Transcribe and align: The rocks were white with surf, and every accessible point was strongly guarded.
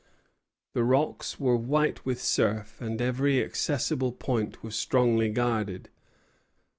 The 0.73 0.83
rocks 0.83 1.39
were 1.39 1.55
white 1.55 2.07
with 2.07 2.19
surf, 2.19 2.81
and 2.81 2.99
every 2.99 3.43
accessible 3.43 4.11
point 4.13 4.63
was 4.63 4.75
strongly 4.75 5.29
guarded. 5.29 5.89